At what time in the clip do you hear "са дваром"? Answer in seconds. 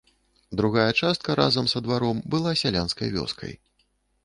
1.75-2.23